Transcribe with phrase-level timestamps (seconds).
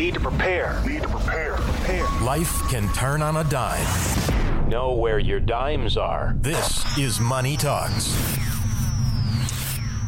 [0.00, 0.82] Need to prepare.
[0.86, 1.56] Need to prepare.
[1.56, 2.06] Prepare.
[2.22, 3.86] Life can turn on a dime.
[4.66, 6.34] Know where your dimes are.
[6.38, 8.16] This is Money Talks.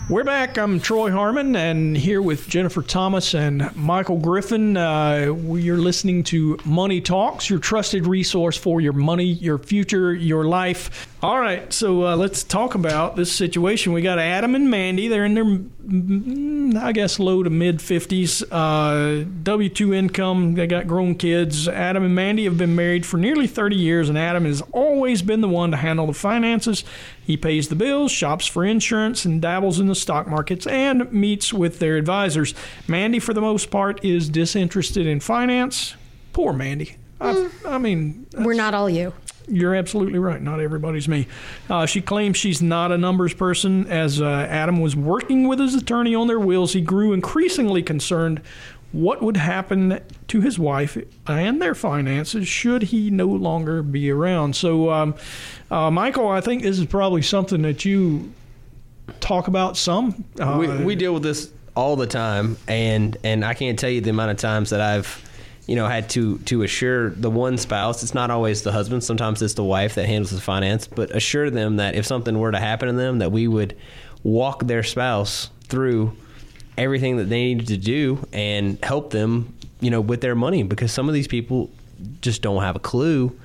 [0.09, 0.57] We're back.
[0.57, 4.79] I'm Troy Harmon, and here with Jennifer Thomas and Michael Griffin.
[4.79, 10.15] Uh, we are listening to Money Talks, your trusted resource for your money, your future,
[10.15, 11.12] your life.
[11.23, 13.93] All right, so uh, let's talk about this situation.
[13.93, 15.07] We got Adam and Mandy.
[15.07, 18.43] They're in their, mm, I guess, low to mid 50s.
[18.51, 20.55] Uh, W 2 income.
[20.55, 21.69] They got grown kids.
[21.69, 25.43] Adam and Mandy have been married for nearly 30 years, and Adam has always been
[25.43, 26.83] the one to handle the finances.
[27.25, 31.53] He pays the bills, shops for insurance, and dabbles in the stock markets and meets
[31.53, 32.53] with their advisors.
[32.89, 35.95] Mandy, for the most part, is disinterested in finance.
[36.33, 36.97] Poor Mandy.
[37.21, 39.15] I, I mean, We're not all you.
[39.49, 40.41] You're absolutely right.
[40.41, 41.27] Not everybody's me.
[41.69, 43.87] Uh, she claims she's not a numbers person.
[43.89, 48.41] As uh, Adam was working with his attorney on their wills, he grew increasingly concerned
[48.93, 54.55] what would happen to his wife and their finances should he no longer be around.
[54.55, 55.15] So, um,
[55.71, 58.33] uh, Michael, I think this is probably something that you
[59.21, 60.25] talk about some.
[60.39, 64.03] Uh, we, we deal with this all the time, and and I can't tell you
[64.03, 65.07] the amount of times that I've
[65.67, 68.03] you know had to to assure the one spouse.
[68.03, 69.05] It's not always the husband.
[69.05, 72.53] Sometimes it's the wife that handles the finance, but assure them that if something were
[72.53, 73.77] to happen to them, that we would
[74.23, 76.17] walk their spouse through
[76.79, 80.93] everything that they needed to do and help them you know with their money because
[80.93, 81.71] some of these people
[82.21, 83.37] just don't have a clue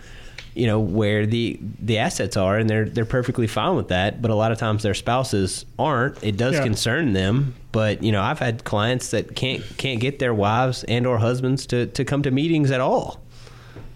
[0.58, 4.32] you know where the the assets are and they're they're perfectly fine with that but
[4.32, 6.64] a lot of times their spouses aren't it does Yeah.
[6.64, 11.06] concern them but you know I've had clients that can't can't get their wives and
[11.06, 13.22] or husbands to to come to meetings at all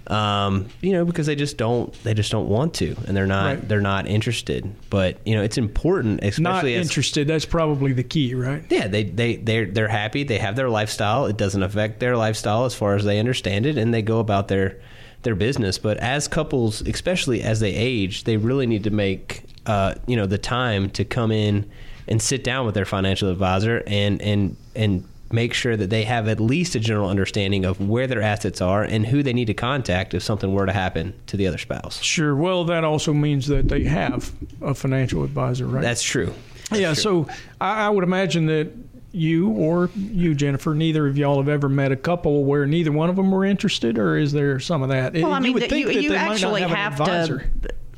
[0.08, 3.46] um, you know because they just don't they just don't want to and they're not
[3.46, 3.68] Right.
[3.70, 7.28] they're not interested but you know it's important not especially as interested.
[7.28, 8.64] That's probably the key, right?
[8.70, 10.24] yeah, they they they're they're happy.
[10.24, 11.28] They have their lifestyle.
[11.28, 14.48] It doesn't affect their lifestyle as far as they understand it, and they go about
[14.48, 14.80] their
[15.24, 15.78] their business.
[15.78, 20.26] But as couples, especially as they age, they really need to make uh, you know
[20.26, 21.70] the time to come in
[22.08, 26.28] and sit down with their financial advisor and and and make sure that they have
[26.28, 29.54] at least a general understanding of where their assets are and who they need to
[29.54, 32.02] contact if something were to happen to the other spouse.
[32.02, 32.36] Sure.
[32.36, 35.82] Well, that also means that they have a financial advisor, right?
[35.82, 36.34] That's true.
[36.72, 36.94] yeah.
[36.94, 37.28] So
[37.60, 38.72] I, I would imagine that
[39.12, 43.10] you or you, Jennifer, neither of y'all have ever met a couple where neither one
[43.10, 45.14] of them were interested, or is there some of that?
[45.14, 47.06] Well, I you mean, would that think you, that you they might actually have, have
[47.06, 47.42] to.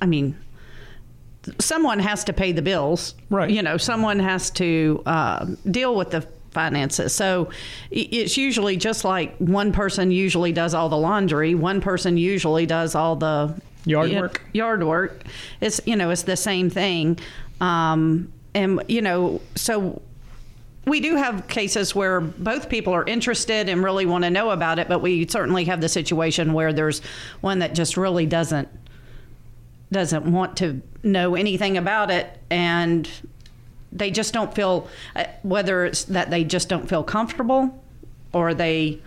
[0.02, 0.36] I mean,
[1.60, 3.50] someone has to pay the bills, Right.
[3.50, 7.14] You know, someone has to uh, deal with the finances.
[7.14, 7.50] So
[7.90, 12.96] it's usually just like one person usually does all the laundry, one person usually does
[12.96, 14.42] all the Yard you work.
[14.54, 15.24] Yard work.
[15.60, 17.20] It's you know, it's the same thing,
[17.60, 20.02] um, and you know, so
[20.86, 24.80] we do have cases where both people are interested and really want to know about
[24.80, 27.02] it, but we certainly have the situation where there's
[27.42, 28.68] one that just really doesn't
[29.92, 33.08] doesn't want to know anything about it and
[33.92, 37.84] they just don't feel uh, whether it's that they just don't feel comfortable
[38.34, 39.00] or they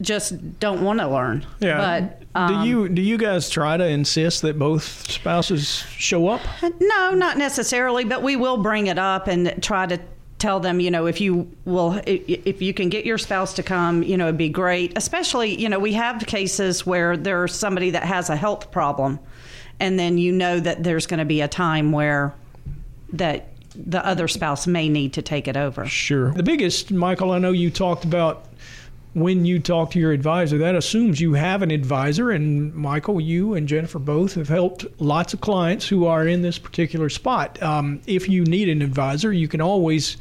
[0.00, 1.44] just don't want to learn.
[1.58, 1.76] Yeah.
[2.00, 6.40] But um, do you do you guys try to insist that both spouses show up?
[6.80, 9.98] No, not necessarily, but we will bring it up and try to
[10.38, 14.02] tell them, you know, if you will, if you can get your spouse to come,
[14.02, 14.92] you know, it'd be great.
[14.96, 19.18] Especially, you know, we have cases where there's somebody that has a health problem,
[19.80, 22.34] and then you know that there's going to be a time where
[23.12, 25.86] that the other spouse may need to take it over.
[25.86, 26.32] Sure.
[26.32, 28.46] The biggest, Michael, I know you talked about
[29.16, 32.30] when you talk to your advisor, that assumes you have an advisor.
[32.30, 36.58] And Michael, you and Jennifer both have helped lots of clients who are in this
[36.58, 37.60] particular spot.
[37.62, 40.18] Um, if you need an advisor, you can always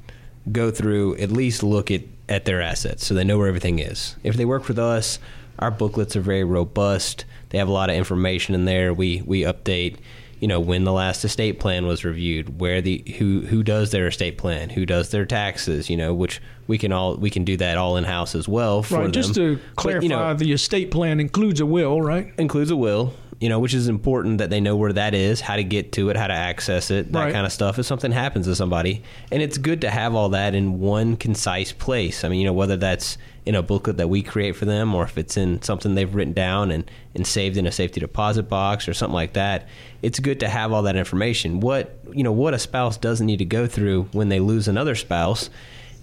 [0.51, 4.15] go through, at least look at, at their assets so they know where everything is.
[4.23, 5.19] If they work with us,
[5.63, 7.23] our booklets are very robust.
[7.49, 8.93] They have a lot of information in there.
[8.93, 9.95] We we update,
[10.39, 14.07] you know when the last estate plan was reviewed, where the who who does their
[14.07, 17.55] estate plan, who does their taxes, you know, which we can all we can do
[17.57, 19.03] that all in house as well for right.
[19.03, 19.11] them.
[19.13, 22.33] Just to But, clarify, you know, the estate plan includes a will, right?
[22.37, 25.55] includes a will, you know, which is important that they know where that is, how
[25.55, 27.33] to get to it, how to access it, that Right.
[27.33, 27.79] kind of stuff.
[27.79, 29.01] If something happens to somebody,
[29.31, 32.23] and it's good to have all that in one concise place.
[32.23, 35.03] I mean, you know, whether that's in a booklet that we create for them, or
[35.03, 38.87] if it's in something they've written down and and saved in a safety deposit box
[38.87, 39.67] or something like that.
[40.01, 41.59] It's good to have all that information.
[41.59, 44.95] What you know, what a spouse doesn't need to go through when they lose another
[44.95, 45.49] spouse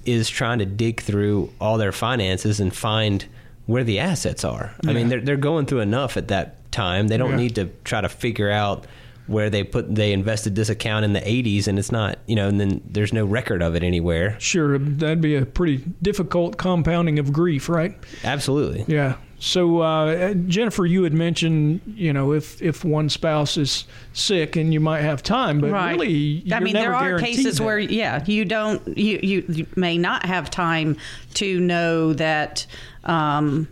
[0.04, 3.26] is trying to dig through all their finances and find
[3.66, 4.74] where the assets are.
[4.86, 7.08] I mean, they're they're going through enough at that time.
[7.08, 7.36] They don't Yeah.
[7.36, 8.86] need to try to figure out
[9.26, 12.48] where they put they invested this account in the 80s and it's not, you know,
[12.48, 14.34] and then there's no record of it anywhere.
[14.40, 17.94] Sure, that'd be a pretty difficult compounding of grief, right?
[18.24, 18.84] Absolutely.
[18.92, 19.16] Yeah.
[19.40, 24.72] So uh, Jennifer, you had mentioned, you know, if if one spouse is sick and
[24.72, 25.92] you might have time, but right.
[25.92, 27.64] really, you're I mean, there are cases that.
[27.64, 30.98] where, yeah, you don't, you, you, you may not have time
[31.34, 32.66] to know that
[33.04, 33.66] um,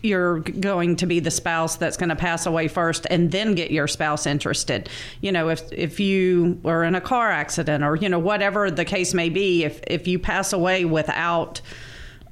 [0.00, 3.70] you're going to be the spouse that's going to pass away first and then get
[3.70, 4.88] your spouse interested.
[5.20, 8.86] You know, if if you were in a car accident or you know whatever the
[8.86, 11.60] case may be, if if you pass away without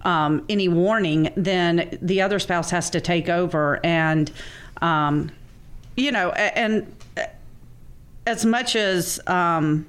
[0.03, 4.31] um, any warning, then the other spouse has to take over and.
[4.81, 5.33] Um,
[5.99, 6.95] you know, and
[8.25, 9.87] as much as um,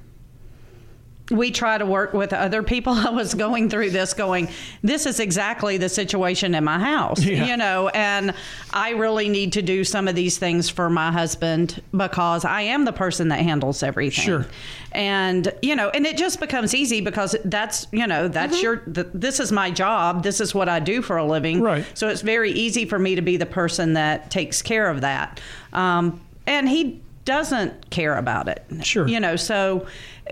[1.31, 4.49] we try to work with other people, I was going through this going,
[4.81, 7.45] this is exactly the situation in my house, Yeah.
[7.45, 8.33] you know, and
[8.73, 12.85] I really need to do some of these things for my husband because I am
[12.85, 14.23] the person that handles everything.
[14.25, 14.45] Sure.
[14.91, 19.07] And, you know, and it just becomes easy because that's, you know, that's your, th-
[19.13, 20.23] this is my job.
[20.23, 21.61] This is what I do for a living.
[21.61, 21.85] Right.
[21.93, 25.39] So it's very easy for me to be the person that takes care of that.
[25.73, 28.65] Um, and he doesn't care about it.
[28.81, 29.07] Sure.
[29.07, 29.85] You know, so,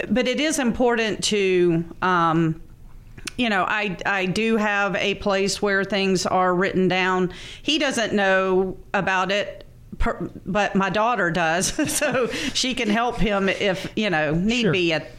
[0.09, 2.61] but it is important to, um,
[3.38, 7.31] you know, I I do have a place where things are written down.
[7.61, 9.63] He doesn't know about it.
[9.99, 14.71] Per, but my daughter does, so she can help him if you know need Sure.
[14.71, 15.11] be at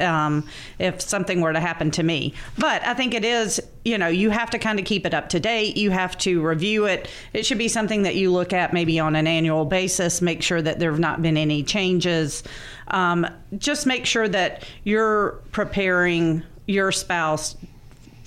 [0.00, 0.46] um,
[0.78, 2.34] if something were to happen to me.
[2.58, 5.28] But I think it is, you know, you have to kind of keep it up
[5.30, 5.76] to date.
[5.76, 7.08] You have to review it.
[7.32, 10.62] It should be something that you look at maybe on an annual basis, make sure
[10.62, 12.42] that there have not been any changes.
[12.88, 13.26] Um,
[13.58, 17.56] just make sure that you're preparing your spouse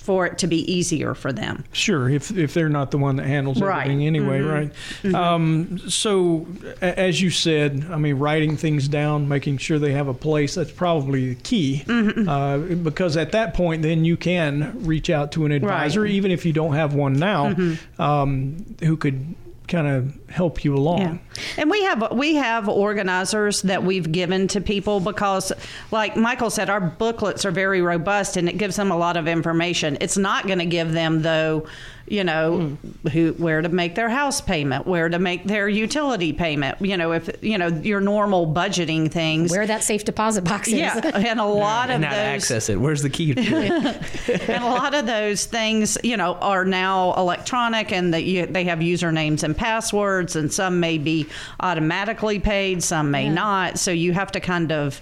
[0.08, 1.64] for it to be easier for them.
[1.70, 3.82] Sure, if if they're not the one that handles Right.
[3.82, 5.14] everything anyway, right?
[5.14, 6.46] Um, so,
[6.80, 10.54] a- as you said, I mean, writing things down, making sure they have a place,
[10.54, 11.84] that's probably the key.
[11.88, 16.46] Uh, because at that point, then you can reach out to an advisor, even if
[16.46, 17.54] you don't have one now,
[17.98, 19.34] um, who could
[19.68, 21.00] kind of help you along.
[21.00, 21.18] Yeah.
[21.58, 25.52] And we have we have organizers that we've given to people because
[25.90, 29.28] like Michael said our booklets are very robust and it gives them a lot of
[29.28, 29.98] information.
[30.00, 31.66] It's not going to give them though,
[32.10, 33.08] you know, hmm.
[33.08, 37.12] who where to make their house payment, where to make their utility payment, you know,
[37.12, 39.50] if you know your normal budgeting things.
[39.50, 40.74] Where that safe deposit box is.
[40.74, 42.80] yeah, and a lot And of how to those access it.
[42.80, 43.34] Where's the key?
[43.34, 44.48] to it?
[44.48, 48.78] and a lot of those things, you know, are now electronic, and that they have
[48.80, 51.26] usernames and passwords, and some may be
[51.60, 53.34] automatically paid, some may Yeah.
[53.34, 53.78] not.
[53.78, 55.00] So you have to kind of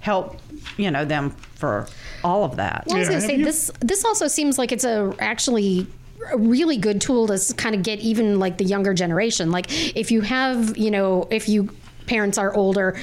[0.00, 0.38] help,
[0.76, 1.86] you know, them for
[2.22, 2.84] all of that.
[2.86, 3.70] Well, I was Yeah, going to say you- this.
[3.80, 5.86] This also seems like it's a actually
[6.32, 9.50] a really good tool to kind of get even like the younger generation.
[9.50, 9.66] Like
[9.96, 11.70] if you have, you know, if you
[12.06, 12.98] parents are older,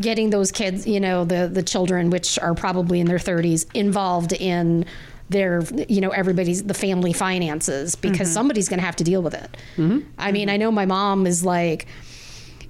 [0.00, 4.32] getting those kids, you know, the the children which are probably in their 30s involved
[4.32, 4.84] in
[5.28, 8.34] their you know everybody's the family finances because mm-hmm.
[8.34, 9.56] somebody's going to have to deal with it.
[9.76, 10.00] Mm-hmm.
[10.18, 11.86] I mean, I know my mom is like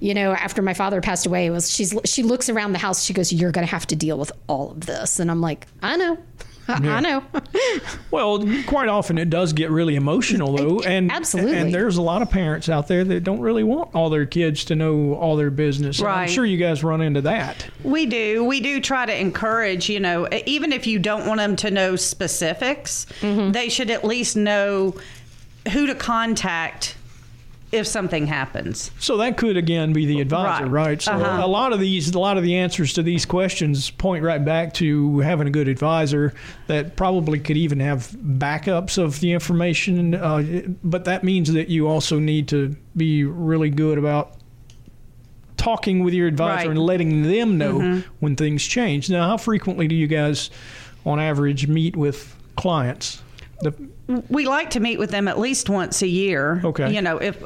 [0.01, 3.03] you know, after my father passed away, it was she's she looks around the house.
[3.03, 5.67] She goes, "You're going to have to deal with all of this," and I'm like,
[5.83, 6.17] "I know,
[6.83, 7.23] I know."
[8.09, 11.57] Well, quite often it does get really emotional, though, and Absolutely.
[11.57, 14.65] and there's a lot of parents out there that don't really want all their kids
[14.65, 15.99] to know all their business.
[15.99, 17.67] And I'm sure you guys run into that.
[17.83, 18.43] We do.
[18.43, 21.95] We do try to encourage, you know, even if you don't want them to know
[21.95, 23.51] specifics, mm-hmm.
[23.51, 24.95] they should at least know
[25.71, 26.95] who to contact
[27.71, 28.91] if something happens.
[28.99, 30.87] So that could again be the advisor, Right.
[30.87, 31.01] right?
[31.01, 31.45] So Uh-huh.
[31.45, 34.73] a lot of these, a lot of the answers to these questions point right back
[34.75, 36.33] to having a good advisor
[36.67, 40.15] that probably could even have backups of the information.
[40.15, 44.33] Uh, but that means that you also need to be really good about
[45.57, 46.69] talking with your advisor Right.
[46.69, 49.09] and letting them know when things change.
[49.09, 50.49] Now, how frequently do you guys,
[51.05, 53.21] on average, meet with clients?
[53.61, 53.73] The,
[54.29, 56.61] We like to meet with them at least once a year.
[56.65, 56.93] Okay.
[56.93, 57.41] You know, if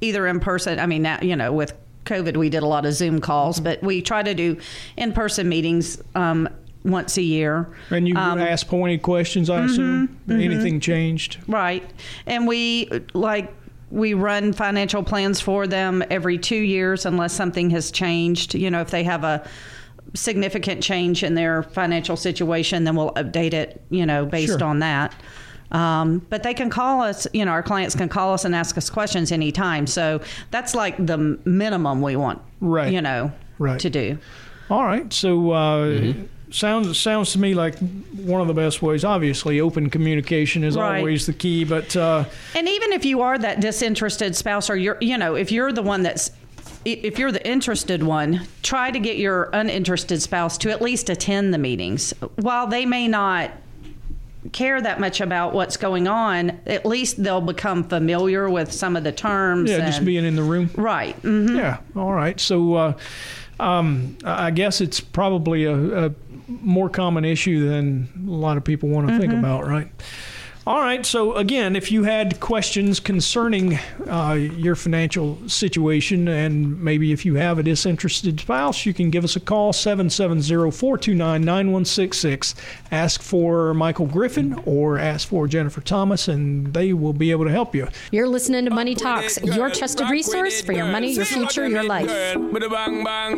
[0.00, 1.72] either in person, I mean, now, you know, with
[2.04, 4.56] COVID, we did a lot of Zoom calls, but we try to do
[4.96, 6.48] in person meetings um,
[6.84, 7.68] once a year.
[7.90, 10.18] And you Um, ask pointed questions, I assume.
[10.30, 11.38] Anything changed?
[11.46, 11.88] Right.
[12.26, 13.52] And we like
[13.90, 18.54] we run financial plans for them every 2 years unless something has changed.
[18.54, 19.48] You know, if they have a
[20.14, 24.64] significant change in their financial situation, then we'll update it, you know, based Sure.
[24.64, 25.14] on that.
[25.70, 28.78] Um, but they can call us, you know, our clients can call us and ask
[28.78, 29.86] us questions anytime.
[29.86, 30.20] So
[30.50, 32.92] that's like the minimum we want, Right.
[32.92, 33.78] you know, Right.
[33.80, 34.18] to do.
[34.70, 35.12] All right.
[35.12, 36.22] So uh, Mm-hmm.
[36.50, 37.76] sounds sounds to me like
[38.16, 39.04] one of the best ways.
[39.04, 40.98] Obviously, open communication is Right.
[40.98, 41.64] always the key.
[41.64, 42.24] But uh,
[42.56, 45.82] And even if you are that disinterested spouse, or you're, you know, if you're the
[45.82, 46.30] one that's,
[46.86, 51.52] if you're the interested one, try to get your uninterested spouse to at least attend
[51.52, 52.14] the meetings.
[52.36, 53.50] While they may not
[54.52, 59.04] care that much about what's going on, at least they'll become familiar with some of
[59.04, 59.70] the terms.
[59.70, 60.70] yeah, just being in the room.
[60.76, 61.14] right.
[61.16, 61.78] hmm Yeah.
[61.96, 62.38] All right.
[62.40, 62.92] So uh,
[63.60, 66.14] um, I guess it's probably a, a
[66.48, 69.88] more common issue than a lot of people want to think about, right?
[70.68, 71.04] All right.
[71.06, 77.36] So again, if you had questions concerning uh, your financial situation, and maybe if you
[77.36, 82.54] have a disinterested spouse, you can give us a call 770-429-9166.
[82.92, 87.50] Ask for Michael Griffin or ask for Jennifer Thomas, and they will be able to
[87.50, 87.88] help you.
[88.10, 92.10] You're listening to Money Talks, your trusted resource for your money, your future, your life.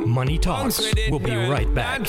[0.05, 0.83] Money Talks.
[1.09, 2.09] We'll be right back.